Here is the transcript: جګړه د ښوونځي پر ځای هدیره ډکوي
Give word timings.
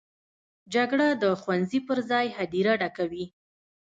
جګړه 0.73 1.07
د 1.21 1.23
ښوونځي 1.41 1.79
پر 1.87 1.97
ځای 2.11 2.27
هدیره 2.37 2.73
ډکوي 2.81 3.25